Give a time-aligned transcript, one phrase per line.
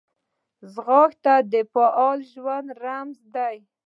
[0.73, 3.49] ځغاسته د فعال ژوند رمز ده